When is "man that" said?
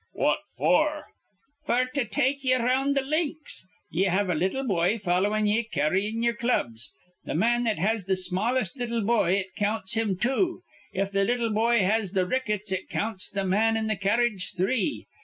7.35-7.77